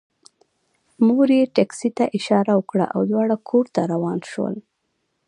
مور 1.05 1.27
یې 1.37 1.51
ټکسي 1.55 1.89
ته 1.97 2.05
اشاره 2.17 2.53
وکړه 2.57 2.85
او 2.95 3.01
دواړه 3.11 3.35
کور 3.49 3.65
ته 3.75 3.81
روان 3.91 4.19
شول 4.31 4.55